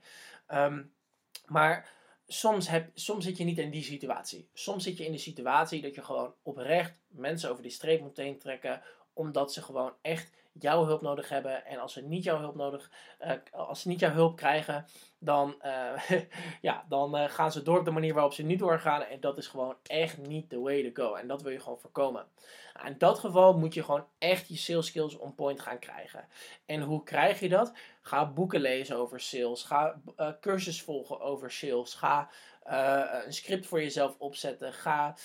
Um, 0.54 0.94
maar 1.46 1.90
soms, 2.28 2.68
heb, 2.68 2.90
soms 2.94 3.26
zit 3.26 3.38
je 3.38 3.44
niet 3.44 3.58
in 3.58 3.70
die 3.70 3.84
situatie. 3.84 4.50
Soms 4.54 4.84
zit 4.84 4.98
je 4.98 5.06
in 5.06 5.12
de 5.12 5.18
situatie 5.18 5.82
dat 5.82 5.96
je 5.96 6.04
gewoon 6.04 6.34
oprecht 6.44 7.00
mensen 7.08 7.50
over 7.50 7.64
die 7.64 7.72
streep 7.72 8.02
moet 8.02 8.18
heen 8.18 8.40
trekken, 8.40 8.82
omdat 9.14 9.54
ze 9.54 9.62
gewoon 9.62 9.94
echt 10.02 10.32
jouw 10.52 10.86
hulp 10.86 11.02
nodig 11.02 11.30
hebben. 11.30 11.66
En 11.66 11.80
als 11.80 11.94
ze 11.94 12.02
niet 12.02 12.24
jouw 12.24 12.40
hulp 12.40 12.56
nodig, 12.56 12.92
uh, 13.22 13.32
als 13.52 13.82
ze 13.82 13.88
niet 13.88 14.00
jouw 14.00 14.12
hulp 14.12 14.36
krijgen, 14.36 14.86
dan, 15.24 15.56
uh, 15.66 16.10
ja, 16.62 16.86
dan 16.90 17.16
uh, 17.16 17.30
gaan 17.30 17.52
ze 17.52 17.64
door 17.64 17.80
op 17.80 17.86
de 17.86 17.92
manier 17.92 18.14
waarop 18.14 18.34
ze 18.34 18.44
niet 18.44 18.60
doorgaan. 18.60 19.02
En 19.02 19.20
dat 19.20 19.38
is 19.38 19.48
gewoon 19.48 19.76
echt 19.84 20.18
niet 20.18 20.50
the 20.50 20.60
way 20.60 20.92
to 20.92 21.04
go. 21.04 21.14
En 21.14 21.28
dat 21.28 21.42
wil 21.42 21.52
je 21.52 21.60
gewoon 21.60 21.80
voorkomen. 21.80 22.26
In 22.86 22.96
dat 22.98 23.20
geval 23.20 23.58
moet 23.58 23.74
je 23.74 23.84
gewoon 23.84 24.06
echt 24.18 24.48
je 24.48 24.58
sales 24.58 24.88
skills 24.88 25.18
on 25.18 25.36
point 25.36 25.62
gaan 25.62 25.80
krijgen. 25.80 26.28
En 26.66 26.82
hoe 26.82 27.04
krijg 27.04 27.40
je 27.40 27.50
dat? 27.50 27.74
Ga 28.02 28.32
boeken 28.32 28.62
lezen 28.62 28.98
over 28.98 29.20
sales. 29.20 29.64
Ga 29.64 30.02
cursus 30.42 30.82
volgen 30.82 31.20
over 31.20 31.52
sales. 31.52 31.94
Ga 31.94 32.30
een 33.26 33.34
script 33.34 33.66
voor 33.66 33.82
jezelf 33.82 34.16
opzetten. 34.18 34.74
Ga 34.74 35.16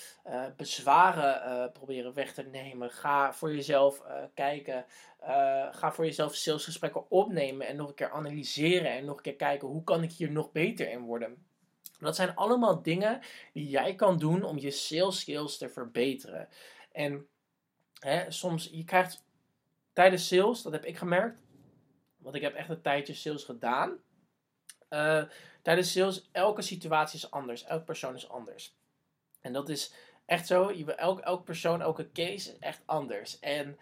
bezwaren 0.55 1.71
proberen 1.71 2.13
weg 2.13 2.33
te 2.33 2.43
nemen. 2.43 2.91
Ga 2.91 3.33
voor 3.33 3.55
jezelf 3.55 4.01
kijken. 4.33 4.85
ga 5.71 5.91
voor 5.91 6.05
jezelf 6.05 6.35
salesgesprekken 6.35 7.11
opnemen 7.11 7.67
en 7.67 7.75
nog 7.75 7.87
een 7.87 7.93
keer 7.93 8.11
analyseren. 8.11 8.91
En 8.91 9.05
nog 9.05 9.17
een 9.17 9.23
keer 9.23 9.35
kijken 9.35 9.67
hoe 9.67 9.83
kan 9.89 10.03
ik 10.03 10.11
hier 10.11 10.31
nog 10.31 10.51
beter 10.51 10.89
in 10.89 11.01
worden. 11.01 11.45
Dat 11.99 12.15
zijn 12.15 12.35
allemaal 12.35 12.81
dingen 12.81 13.21
die 13.53 13.69
jij 13.69 13.95
kan 13.95 14.17
doen 14.17 14.43
om 14.43 14.57
je 14.57 14.71
sales 14.71 15.19
skills 15.19 15.57
te 15.57 15.69
verbeteren. 15.69 16.47
En 16.91 17.27
hè, 17.99 18.31
soms, 18.31 18.69
je 18.71 18.83
krijgt 18.83 19.23
tijdens 19.93 20.27
sales, 20.27 20.61
dat 20.61 20.71
heb 20.71 20.85
ik 20.85 20.97
gemerkt. 20.97 21.39
Want 22.17 22.35
ik 22.35 22.41
heb 22.41 22.53
echt 22.53 22.69
een 22.69 22.81
tijdje 22.81 23.13
sales 23.13 23.43
gedaan. 23.43 23.97
Uh, 24.89 25.23
tijdens 25.61 25.91
sales, 25.91 26.29
elke 26.31 26.61
situatie 26.61 27.17
is 27.17 27.31
anders. 27.31 27.63
Elke 27.63 27.83
persoon 27.83 28.15
is 28.15 28.29
anders. 28.29 28.75
En 29.41 29.53
dat 29.53 29.69
is 29.69 29.93
echt 30.25 30.47
zo. 30.47 30.69
Elke, 30.69 31.21
elke 31.21 31.43
persoon, 31.43 31.81
elke 31.81 32.11
case 32.11 32.51
is 32.51 32.59
echt 32.59 32.81
anders. 32.85 33.39
En 33.39 33.77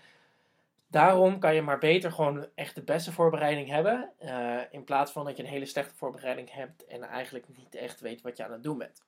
daarom 0.88 1.40
kan 1.40 1.56
je 1.56 1.62
maar 1.62 1.78
beter 1.78 2.12
gewoon 2.12 2.48
echt 2.56 2.76
de 2.76 2.84
beste 2.84 3.12
voorbereiding 3.12 3.70
hebben. 3.70 4.14
Uh, 4.20 4.62
in 4.72 4.84
plaats 4.84 5.12
van 5.12 5.26
dat 5.26 5.38
je 5.38 5.44
een 5.44 5.50
hele 5.50 5.66
slechte 5.66 5.96
voorbereiding 5.96 6.52
hebt 6.52 6.86
en 6.86 7.04
eigenlijk 7.04 7.46
niet 7.58 7.76
echt 7.76 8.00
weet 8.00 8.22
wat 8.22 8.38
je 8.38 8.46
aan 8.46 8.52
het 8.52 8.64
doen 8.64 8.78
bent. 8.78 9.04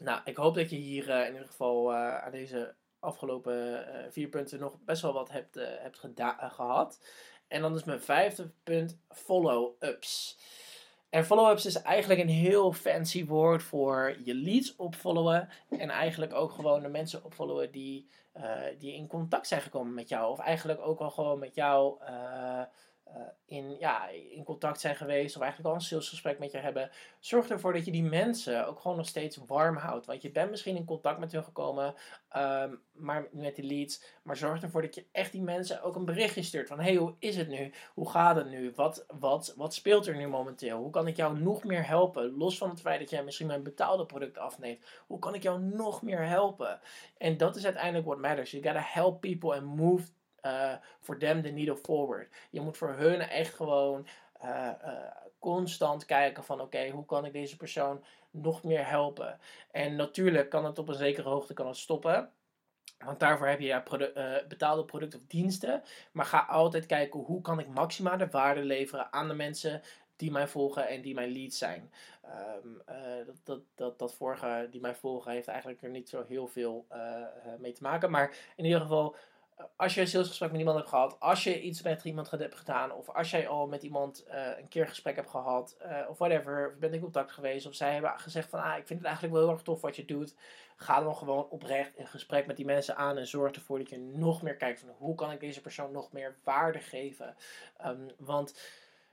Nou, 0.00 0.20
ik 0.24 0.36
hoop 0.36 0.54
dat 0.54 0.70
je 0.70 0.76
hier 0.76 1.08
uh, 1.08 1.26
in 1.26 1.32
ieder 1.32 1.46
geval 1.46 1.92
uh, 1.92 2.18
aan 2.18 2.30
deze 2.30 2.74
afgelopen 2.98 3.86
vier 4.10 4.28
punten 4.28 4.60
nog 4.60 4.78
best 4.84 5.02
wel 5.02 5.12
wat 5.12 5.30
hebt, 5.30 5.54
hebt 5.54 5.98
gehad. 6.54 7.00
En 7.48 7.60
dan 7.60 7.74
is 7.74 7.84
mijn 7.84 8.00
vijfde 8.00 8.50
punt 8.62 8.98
follow-ups. 9.08 10.38
En 11.14 11.24
follow-ups 11.24 11.66
is 11.66 11.82
eigenlijk 11.82 12.20
een 12.20 12.28
heel 12.28 12.72
fancy 12.72 13.26
woord 13.26 13.62
voor 13.62 14.16
je 14.24 14.34
leads 14.34 14.76
opfollowen. 14.76 15.48
En 15.68 15.90
eigenlijk 15.90 16.34
ook 16.34 16.52
gewoon 16.52 16.82
de 16.82 16.88
mensen 16.88 17.24
opfollowen 17.24 17.70
die, 17.70 18.08
uh, 18.36 18.60
die 18.78 18.94
in 18.94 19.06
contact 19.06 19.46
zijn 19.46 19.60
gekomen 19.60 19.94
met 19.94 20.08
jou. 20.08 20.30
Of 20.30 20.38
eigenlijk 20.38 20.80
ook 20.80 21.00
al 21.00 21.10
gewoon 21.10 21.38
met 21.38 21.54
jou 21.54 22.00
uh, 22.02 22.62
in, 23.46 23.76
ja, 23.78 24.08
in 24.08 24.44
contact 24.44 24.80
zijn 24.80 24.96
geweest. 24.96 25.36
Of 25.36 25.42
eigenlijk 25.42 25.70
al 25.70 25.76
een 25.76 25.86
salesgesprek 25.86 26.38
met 26.38 26.52
je 26.52 26.58
hebben. 26.58 26.90
Zorg 27.18 27.48
ervoor 27.48 27.72
dat 27.72 27.84
je 27.84 27.92
die 27.92 28.02
mensen 28.02 28.66
ook 28.66 28.80
gewoon 28.80 28.96
nog 28.96 29.06
steeds 29.06 29.38
warm 29.46 29.76
houdt. 29.76 30.06
Want 30.06 30.22
je 30.22 30.30
bent 30.30 30.50
misschien 30.50 30.76
in 30.76 30.84
contact 30.84 31.18
met 31.18 31.32
hun 31.32 31.44
gekomen. 31.44 31.94
Um, 32.36 32.82
maar 32.92 33.28
met 33.32 33.56
die 33.56 33.64
leads. 33.64 34.02
Maar 34.22 34.36
zorg 34.36 34.62
ervoor 34.62 34.82
dat 34.82 34.94
je 34.94 35.06
echt 35.12 35.32
die 35.32 35.42
mensen 35.42 35.82
ook 35.82 35.96
een 35.96 36.04
berichtje 36.04 36.42
stuurt. 36.42 36.68
Van 36.68 36.80
hey, 36.80 36.94
hoe 36.94 37.14
is 37.18 37.36
het 37.36 37.48
nu? 37.48 37.72
Hoe 37.94 38.10
gaat 38.10 38.36
het 38.36 38.50
nu? 38.50 38.72
Wat, 38.74 39.04
wat, 39.18 39.54
wat 39.56 39.74
speelt 39.74 40.06
er 40.06 40.16
nu 40.16 40.28
momenteel? 40.28 40.78
Hoe 40.78 40.90
kan 40.90 41.06
ik 41.06 41.16
jou 41.16 41.38
nog 41.38 41.64
meer 41.64 41.86
helpen? 41.86 42.36
Los 42.36 42.58
van 42.58 42.68
het 42.70 42.80
feit 42.80 43.00
dat 43.00 43.10
jij 43.10 43.24
misschien 43.24 43.46
mijn 43.46 43.62
betaalde 43.62 44.06
product 44.06 44.38
afneemt. 44.38 44.84
Hoe 45.06 45.18
kan 45.18 45.34
ik 45.34 45.42
jou 45.42 45.60
nog 45.60 46.02
meer 46.02 46.26
helpen? 46.26 46.80
En 47.18 47.36
dat 47.36 47.56
is 47.56 47.64
uiteindelijk 47.64 48.06
what 48.06 48.18
matters. 48.18 48.50
You 48.50 48.62
gotta 48.62 48.82
help 48.84 49.20
people 49.20 49.54
and 49.54 49.76
move 49.76 50.06
uh, 50.46 50.72
for 51.00 51.18
them 51.18 51.42
the 51.42 51.48
needle 51.48 51.76
forward. 51.76 52.28
Je 52.50 52.60
moet 52.60 52.76
voor 52.76 52.92
hun 52.92 53.20
echt 53.20 53.54
gewoon 53.54 54.06
uh, 54.44 54.70
uh, 54.84 54.92
constant 55.38 56.04
kijken 56.04 56.44
van 56.44 56.60
oké, 56.60 56.88
hoe 56.88 57.04
kan 57.04 57.24
ik 57.24 57.32
deze 57.32 57.56
persoon 57.56 58.04
nog 58.30 58.62
meer 58.62 58.88
helpen? 58.88 59.38
En 59.70 59.96
natuurlijk 59.96 60.50
kan 60.50 60.64
het 60.64 60.78
op 60.78 60.88
een 60.88 60.94
zekere 60.94 61.28
hoogte 61.28 61.54
kan 61.54 61.66
het 61.66 61.76
stoppen. 61.76 62.30
Want 63.04 63.20
daarvoor 63.20 63.46
heb 63.46 63.60
je 63.60 63.66
ja, 63.66 63.82
betaalde 64.48 64.84
producten 64.84 65.18
of 65.18 65.26
diensten. 65.26 65.82
Maar 66.12 66.24
ga 66.24 66.46
altijd 66.48 66.86
kijken 66.86 67.20
hoe 67.20 67.40
kan 67.40 67.58
ik 67.58 67.68
maximale 67.68 68.28
waarde 68.28 68.64
leveren 68.64 69.12
aan 69.12 69.28
de 69.28 69.34
mensen 69.34 69.82
die 70.16 70.30
mij 70.30 70.48
volgen 70.48 70.88
en 70.88 71.02
die 71.02 71.14
mijn 71.14 71.32
leads 71.32 71.58
zijn. 71.58 71.92
Uh, 72.24 73.26
dat, 73.26 73.36
dat, 73.44 73.60
dat, 73.74 73.98
dat 73.98 74.14
vorige 74.14 74.68
die 74.70 74.80
mij 74.80 74.94
volgen 74.94 75.32
heeft 75.32 75.48
eigenlijk 75.48 75.82
er 75.82 75.90
niet 75.90 76.08
zo 76.08 76.24
heel 76.28 76.46
veel 76.46 76.86
mee 77.58 77.72
te 77.72 77.82
maken. 77.82 78.10
Maar 78.10 78.36
in 78.56 78.64
ieder 78.64 78.80
geval, 78.80 79.16
als 79.76 79.94
je 79.94 80.00
een 80.00 80.06
salesgesprek 80.06 80.50
met 80.50 80.58
iemand 80.58 80.76
hebt 80.76 80.88
gehad, 80.88 81.20
als 81.20 81.44
je 81.44 81.60
iets 81.60 81.82
met 81.82 82.04
iemand 82.04 82.30
hebt 82.30 82.54
gedaan, 82.54 82.92
of 82.92 83.08
als 83.08 83.30
jij 83.30 83.48
al 83.48 83.66
met 83.66 83.82
iemand 83.82 84.24
uh, 84.28 84.58
een 84.58 84.68
keer 84.68 84.88
gesprek 84.88 85.16
hebt 85.16 85.30
gehad, 85.30 85.76
uh, 85.86 86.08
of 86.08 86.18
whatever, 86.18 86.68
of 86.68 86.78
bent 86.78 86.94
in 86.94 87.00
contact 87.00 87.32
geweest, 87.32 87.66
of 87.66 87.74
zij 87.74 87.92
hebben 87.92 88.12
gezegd 88.16 88.48
van, 88.48 88.60
ah, 88.60 88.78
ik 88.78 88.86
vind 88.86 88.98
het 88.98 89.08
eigenlijk 89.08 89.34
wel 89.34 89.44
heel 89.44 89.52
erg 89.52 89.62
tof 89.62 89.80
wat 89.80 89.96
je 89.96 90.04
doet, 90.04 90.34
ga 90.76 91.00
dan 91.00 91.16
gewoon 91.16 91.48
oprecht 91.48 91.96
in 91.96 92.06
gesprek 92.06 92.46
met 92.46 92.56
die 92.56 92.64
mensen 92.64 92.96
aan 92.96 93.16
en 93.16 93.26
zorg 93.26 93.52
ervoor 93.52 93.78
dat 93.78 93.90
je 93.90 93.98
nog 93.98 94.42
meer 94.42 94.56
kijkt 94.56 94.80
van, 94.80 94.88
hoe 94.98 95.14
kan 95.14 95.30
ik 95.30 95.40
deze 95.40 95.60
persoon 95.60 95.92
nog 95.92 96.12
meer 96.12 96.36
waarde 96.44 96.78
geven? 96.78 97.36
Um, 97.86 98.10
want, 98.18 98.60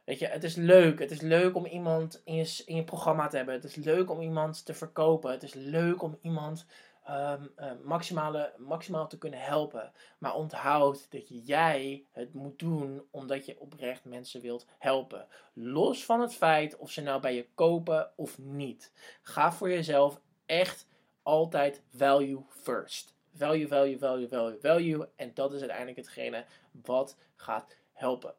weet 0.03 0.19
je, 0.19 0.27
het 0.27 0.43
is 0.43 0.55
leuk, 0.55 0.99
het 0.99 1.11
is 1.11 1.21
leuk 1.21 1.55
om 1.55 1.65
iemand 1.65 2.21
in 2.25 2.35
je, 2.35 2.63
in 2.65 2.75
je 2.75 2.83
programma 2.83 3.27
te 3.27 3.37
hebben, 3.37 3.55
het 3.55 3.63
is 3.63 3.75
leuk 3.75 4.09
om 4.09 4.21
iemand 4.21 4.65
te 4.65 4.73
verkopen, 4.73 5.31
het 5.31 5.43
is 5.43 5.53
leuk 5.53 6.01
om 6.01 6.17
iemand 6.21 6.65
um, 7.09 7.51
uh, 7.59 7.71
maximale, 7.83 8.53
maximaal 8.57 9.07
te 9.07 9.17
kunnen 9.17 9.41
helpen. 9.41 9.91
Maar 10.17 10.35
onthoud 10.35 11.11
dat 11.11 11.47
jij 11.47 12.05
het 12.11 12.33
moet 12.33 12.59
doen 12.59 13.03
omdat 13.11 13.45
je 13.45 13.59
oprecht 13.59 14.05
mensen 14.05 14.41
wilt 14.41 14.65
helpen. 14.77 15.27
Los 15.53 16.05
van 16.05 16.21
het 16.21 16.33
feit 16.33 16.77
of 16.77 16.91
ze 16.91 17.01
nou 17.01 17.21
bij 17.21 17.35
je 17.35 17.47
kopen 17.55 18.11
of 18.15 18.37
niet. 18.37 18.91
Ga 19.21 19.51
voor 19.51 19.69
jezelf 19.69 20.21
echt 20.45 20.87
altijd 21.23 21.83
value 21.95 22.43
first. 22.47 23.15
Value, 23.33 23.67
value, 23.67 23.97
value, 23.97 24.27
value, 24.27 24.59
value. 24.59 25.09
En 25.15 25.31
dat 25.33 25.53
is 25.53 25.59
uiteindelijk 25.59 25.97
hetgene 25.97 26.45
wat 26.71 27.17
gaat 27.35 27.75
helpen. 27.93 28.33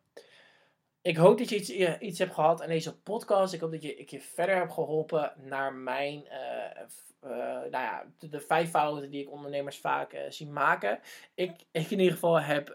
Ik 1.03 1.17
hoop 1.17 1.39
dat 1.39 1.49
je 1.49 1.57
iets, 1.57 1.99
iets 2.01 2.19
hebt 2.19 2.35
gehad 2.35 2.63
aan 2.63 2.69
deze 2.69 2.99
podcast. 2.99 3.53
Ik 3.53 3.61
hoop 3.61 3.71
dat 3.71 3.83
je, 3.83 3.97
ik 3.97 4.11
je 4.11 4.21
verder 4.21 4.57
heb 4.57 4.71
geholpen 4.71 5.33
naar 5.37 5.75
mijn, 5.75 6.25
uh, 6.25 6.83
uh, 7.25 7.31
nou 7.41 7.71
ja, 7.71 8.05
de, 8.19 8.29
de, 8.29 8.41
vijf 8.41 8.71
fouten 8.71 9.11
die 9.11 9.23
ik 9.23 9.31
ondernemers 9.31 9.79
vaak 9.79 10.13
uh, 10.13 10.21
zie 10.29 10.47
maken. 10.47 11.01
Ik, 11.35 11.51
ik 11.71 11.91
in 11.91 11.99
ieder 11.99 12.13
geval 12.13 12.41
heb 12.41 12.73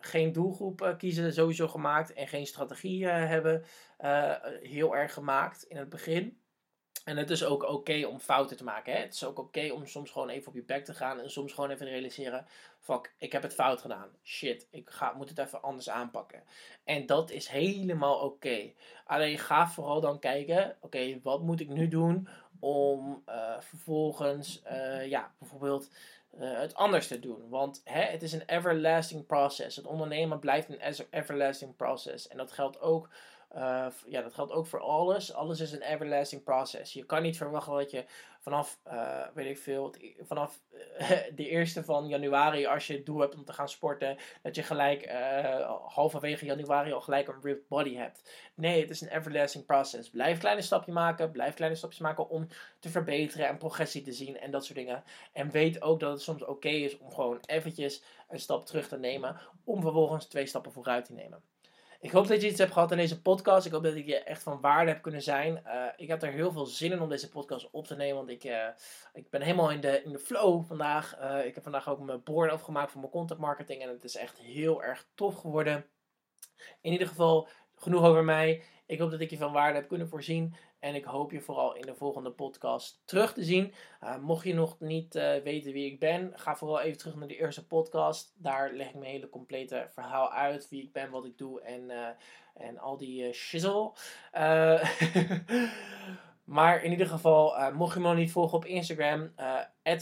geen 0.00 0.32
doelgroep 0.32 0.94
kiezen 0.98 1.32
sowieso 1.32 1.68
gemaakt 1.68 2.12
en 2.12 2.28
geen 2.28 2.46
strategie 2.46 3.06
hebben 3.06 3.64
heel 4.62 4.96
erg 4.96 5.12
gemaakt 5.12 5.62
in 5.62 5.76
het 5.76 5.88
begin. 5.88 6.39
En 7.04 7.16
het 7.16 7.30
is 7.30 7.44
ook 7.44 7.62
oké 7.62 8.06
om 8.06 8.18
fouten 8.18 8.56
te 8.56 8.64
maken. 8.64 8.92
Hè? 8.92 8.98
Het 8.98 9.14
is 9.14 9.24
ook 9.24 9.38
oké 9.38 9.72
om 9.72 9.86
soms 9.86 10.10
gewoon 10.10 10.28
even 10.28 10.48
op 10.48 10.54
je 10.54 10.62
bek 10.62 10.84
te 10.84 10.94
gaan. 10.94 11.20
En 11.20 11.30
soms 11.30 11.52
gewoon 11.52 11.70
even 11.70 11.86
realiseren: 11.86 12.46
fuck, 12.80 13.14
ik 13.18 13.32
heb 13.32 13.42
het 13.42 13.54
fout 13.54 13.80
gedaan. 13.80 14.08
Shit, 14.22 14.66
ik 14.70 14.90
ga, 14.90 15.12
moet 15.16 15.28
het 15.28 15.38
even 15.38 15.62
anders 15.62 15.90
aanpakken. 15.90 16.42
En 16.84 17.06
dat 17.06 17.30
is 17.30 17.48
helemaal 17.48 18.18
oké. 18.18 18.72
Alleen 19.04 19.38
ga 19.38 19.68
vooral 19.68 20.00
dan 20.00 20.18
kijken: 20.18 20.76
oké, 20.80 21.20
wat 21.22 21.42
moet 21.42 21.60
ik 21.60 21.68
nu 21.68 21.88
doen 21.88 22.28
om 22.60 23.22
uh, 23.28 23.60
vervolgens, 23.60 24.62
uh, 24.72 25.06
ja, 25.06 25.32
bijvoorbeeld 25.38 25.90
het 26.36 26.74
anders 26.74 27.06
te 27.06 27.20
doen. 27.20 27.48
Want 27.48 27.80
hè, 27.84 28.02
het 28.02 28.22
is 28.22 28.32
een 28.32 28.46
everlasting 28.46 29.26
process. 29.26 29.76
Het 29.76 29.86
ondernemen 29.86 30.38
blijft 30.38 30.68
een 30.68 31.06
everlasting 31.10 31.76
process. 31.76 32.28
En 32.28 32.36
dat 32.36 32.52
geldt 32.52 32.80
ook 32.80 33.08
uh, 33.56 33.86
ja, 34.06 34.22
dat 34.22 34.34
geldt 34.34 34.52
ook 34.52 34.66
voor 34.66 34.80
alles. 34.80 35.34
Alles 35.34 35.60
is 35.60 35.72
een 35.72 35.82
everlasting 35.82 36.42
process. 36.42 36.92
Je 36.92 37.04
kan 37.04 37.22
niet 37.22 37.36
verwachten 37.36 37.74
dat 37.74 37.90
je 37.90 38.04
vanaf, 38.40 38.80
uh, 38.86 39.26
weet 39.34 39.46
ik 39.46 39.58
veel, 39.58 39.94
vanaf 40.20 40.60
uh, 40.72 41.10
de 41.34 41.48
eerste 41.48 41.84
van 41.84 42.08
januari, 42.08 42.66
als 42.66 42.86
je 42.86 42.94
het 42.94 43.06
doel 43.06 43.18
hebt 43.20 43.34
om 43.34 43.44
te 43.44 43.52
gaan 43.52 43.68
sporten, 43.68 44.16
dat 44.42 44.54
je 44.54 44.62
gelijk 44.62 45.08
halverwege 45.86 46.44
januari 46.44 46.92
al 46.92 47.00
gelijk 47.00 47.28
een 47.28 47.42
ripped 47.42 47.68
body 47.68 47.94
hebt. 47.94 48.30
Nee, 48.54 48.80
het 48.80 48.90
is 48.90 49.00
een 49.00 49.08
everlasting 49.08 49.66
process. 49.66 50.10
Blijf 50.10 50.38
kleine 50.38 50.62
stapjes 50.62 50.94
maken, 50.94 51.30
blijf 51.30 51.54
kleine 51.54 51.76
stapjes 51.76 52.00
maken 52.00 52.28
om 52.28 52.46
te 52.78 52.88
verbeteren 52.88 53.48
en 53.48 53.58
progressie 53.58 54.02
te 54.02 54.12
zien 54.12 54.38
en 54.38 54.50
dat 54.50 54.64
soort 54.64 54.78
dingen. 54.78 55.04
En 55.32 55.50
weet 55.50 55.82
ook 55.82 56.00
dat 56.00 56.12
het 56.12 56.22
soms 56.22 56.44
oké 56.44 56.68
is 56.68 56.98
om 56.98 57.12
gewoon 57.12 57.38
eventjes 57.46 58.02
een 58.28 58.40
stap 58.40 58.66
terug 58.66 58.88
te 58.88 58.98
nemen, 58.98 59.40
om 59.64 59.80
vervolgens 59.80 60.26
twee 60.26 60.46
stappen 60.46 60.72
vooruit 60.72 61.04
te 61.04 61.12
nemen. 61.12 61.42
Ik 62.00 62.10
hoop 62.10 62.26
dat 62.26 62.40
je 62.40 62.48
iets 62.48 62.58
hebt 62.58 62.72
gehad 62.72 62.90
in 62.90 62.96
deze 62.96 63.20
podcast. 63.20 63.66
Ik 63.66 63.72
hoop 63.72 63.82
dat 63.82 63.94
ik 63.94 64.06
je 64.06 64.18
echt 64.18 64.42
van 64.42 64.60
waarde 64.60 64.90
heb 64.90 65.02
kunnen 65.02 65.22
zijn. 65.22 65.62
Uh, 65.66 65.84
ik 65.96 66.08
heb 66.08 66.22
er 66.22 66.32
heel 66.32 66.52
veel 66.52 66.66
zin 66.66 66.92
in 66.92 67.00
om 67.00 67.08
deze 67.08 67.28
podcast 67.28 67.70
op 67.70 67.86
te 67.86 67.96
nemen. 67.96 68.16
Want 68.16 68.28
ik, 68.28 68.44
uh, 68.44 68.66
ik 69.12 69.30
ben 69.30 69.42
helemaal 69.42 69.70
in 69.70 69.80
de, 69.80 70.02
in 70.02 70.12
de 70.12 70.18
flow 70.18 70.64
vandaag. 70.66 71.20
Uh, 71.20 71.44
ik 71.44 71.54
heb 71.54 71.62
vandaag 71.62 71.88
ook 71.88 72.00
mijn 72.00 72.22
board 72.22 72.50
afgemaakt 72.50 72.90
voor 72.90 73.00
mijn 73.00 73.12
content 73.12 73.40
marketing. 73.40 73.82
En 73.82 73.88
het 73.88 74.04
is 74.04 74.16
echt 74.16 74.38
heel 74.38 74.82
erg 74.82 75.06
tof 75.14 75.34
geworden. 75.34 75.86
In 76.80 76.92
ieder 76.92 77.06
geval, 77.06 77.48
genoeg 77.74 78.02
over 78.02 78.24
mij. 78.24 78.62
Ik 78.90 78.98
hoop 78.98 79.10
dat 79.10 79.20
ik 79.20 79.30
je 79.30 79.36
van 79.36 79.52
waarde 79.52 79.78
heb 79.78 79.88
kunnen 79.88 80.08
voorzien. 80.08 80.54
En 80.78 80.94
ik 80.94 81.04
hoop 81.04 81.32
je 81.32 81.40
vooral 81.40 81.74
in 81.74 81.86
de 81.86 81.94
volgende 81.94 82.30
podcast 82.30 83.02
terug 83.04 83.32
te 83.32 83.44
zien. 83.44 83.72
Uh, 84.04 84.16
mocht 84.16 84.44
je 84.44 84.54
nog 84.54 84.80
niet 84.80 85.14
uh, 85.14 85.36
weten 85.36 85.72
wie 85.72 85.86
ik 85.86 85.98
ben, 85.98 86.32
ga 86.34 86.56
vooral 86.56 86.80
even 86.80 86.98
terug 86.98 87.16
naar 87.16 87.28
de 87.28 87.36
eerste 87.36 87.66
podcast. 87.66 88.34
Daar 88.36 88.72
leg 88.72 88.88
ik 88.88 88.94
mijn 88.94 89.10
hele 89.10 89.28
complete 89.28 89.88
verhaal 89.92 90.32
uit. 90.32 90.68
Wie 90.68 90.82
ik 90.82 90.92
ben, 90.92 91.10
wat 91.10 91.24
ik 91.24 91.38
doe 91.38 91.60
en, 91.60 91.90
uh, 91.90 92.08
en 92.54 92.78
al 92.78 92.96
die 92.96 93.32
shizzle. 93.32 93.92
maar 96.50 96.84
in 96.84 96.90
ieder 96.90 97.06
geval, 97.06 97.72
mocht 97.72 97.94
je 97.94 98.00
me 98.00 98.08
nog 98.08 98.16
niet 98.16 98.32
volgen 98.32 98.58
op 98.58 98.64
Instagram, 98.64 99.34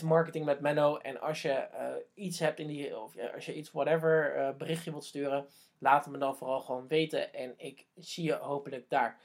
marketing 0.04 0.44
met. 0.44 0.60
En 1.02 1.20
als 1.20 1.42
je 1.42 1.68
iets 2.14 2.38
hebt 2.38 2.58
in 2.58 2.66
die, 2.66 2.98
of 2.98 3.14
als 3.34 3.46
je 3.46 3.54
iets 3.54 3.72
whatever 3.72 4.54
berichtje 4.58 4.90
wilt 4.90 5.04
sturen, 5.04 5.46
laat 5.78 6.04
het 6.04 6.12
me 6.12 6.18
dan 6.18 6.36
vooral 6.36 6.60
gewoon 6.60 6.88
weten. 6.88 7.34
En 7.34 7.54
ik 7.56 7.86
zie 7.94 8.24
je 8.24 8.34
hopelijk 8.34 8.88
daar. 8.88 9.20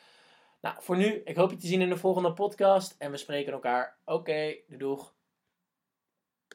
Nou, 0.62 0.76
voor 0.80 0.98
nu, 0.98 1.22
ik 1.26 1.36
hoop 1.36 1.50
je 1.50 1.58
te 1.58 1.68
zien 1.68 1.82
in 1.82 1.90
de 1.90 1.98
volgende 1.98 2.34
podcast. 2.34 2.96
En 2.98 3.12
we 3.12 3.18
spreken 3.18 3.54
elkaar. 3.54 3.98
Oké, 4.06 4.56
doeg. 4.68 5.14